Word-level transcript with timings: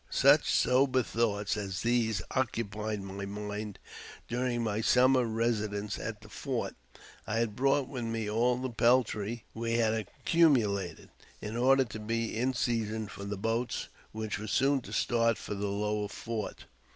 Such 0.09 0.49
sober 0.51 1.03
thoughts 1.03 1.55
as 1.55 1.81
these 1.83 2.23
occupied 2.31 3.03
my 3.03 3.27
mind 3.27 3.77
during 4.27 4.63
my 4.63 4.81
summer 4.81 5.25
residence 5.25 5.99
at 5.99 6.21
the 6.21 6.27
fort. 6.27 6.73
I 7.27 7.37
had 7.37 7.55
brought 7.55 7.87
with 7.87 8.05
me 8.05 8.27
all 8.27 8.57
the 8.57 8.71
peltry 8.71 9.43
we 9.53 9.73
had 9.73 9.93
accumulated, 9.93 11.09
in 11.39 11.55
order 11.55 11.83
to 11.85 11.99
be 11.99 12.35
in 12.35 12.55
season 12.55 13.09
for 13.09 13.25
the 13.25 13.37
boats, 13.37 13.89
which 14.11 14.39
were 14.39 14.47
soon 14.47 14.81
to 14.89 14.91
start 14.91 15.37
for 15.37 15.53
the 15.53 15.67
lower 15.69 16.07
fort. 16.07 16.65